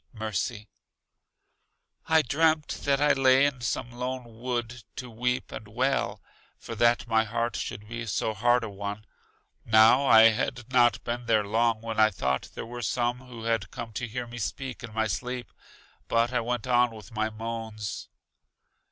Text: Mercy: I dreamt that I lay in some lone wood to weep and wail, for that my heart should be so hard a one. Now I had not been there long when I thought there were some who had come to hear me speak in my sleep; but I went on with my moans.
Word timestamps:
Mercy: 0.13 0.67
I 2.07 2.23
dreamt 2.23 2.69
that 2.85 2.99
I 2.99 3.13
lay 3.13 3.45
in 3.45 3.61
some 3.61 3.91
lone 3.91 4.39
wood 4.39 4.81
to 4.95 5.11
weep 5.11 5.51
and 5.51 5.67
wail, 5.67 6.23
for 6.57 6.73
that 6.73 7.05
my 7.05 7.23
heart 7.23 7.55
should 7.55 7.87
be 7.87 8.07
so 8.07 8.33
hard 8.33 8.63
a 8.63 8.69
one. 8.71 9.05
Now 9.63 10.07
I 10.07 10.29
had 10.29 10.73
not 10.73 11.03
been 11.03 11.27
there 11.27 11.45
long 11.45 11.81
when 11.81 11.99
I 11.99 12.09
thought 12.09 12.49
there 12.55 12.65
were 12.65 12.81
some 12.81 13.19
who 13.19 13.43
had 13.43 13.69
come 13.69 13.93
to 13.93 14.07
hear 14.07 14.25
me 14.25 14.39
speak 14.39 14.83
in 14.83 14.91
my 14.95 15.05
sleep; 15.05 15.51
but 16.07 16.33
I 16.33 16.39
went 16.39 16.65
on 16.65 16.89
with 16.95 17.11
my 17.11 17.29
moans. 17.29 18.09